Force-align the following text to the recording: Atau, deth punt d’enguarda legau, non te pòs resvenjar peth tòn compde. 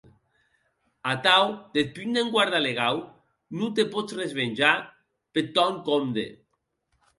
Atau, 1.11 1.45
deth 1.75 1.91
punt 1.97 2.13
d’enguarda 2.15 2.59
legau, 2.65 2.97
non 3.57 3.69
te 3.75 3.83
pòs 3.93 4.09
resvenjar 4.21 4.77
peth 5.33 5.51
tòn 5.55 5.73
compde. 5.87 6.25